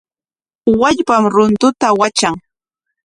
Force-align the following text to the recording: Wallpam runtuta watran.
Wallpam 0.79 1.23
runtuta 1.33 1.87
watran. 1.99 2.35